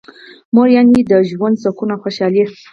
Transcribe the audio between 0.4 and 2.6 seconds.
مور یعنی د ژوند سکون او خوشحالي.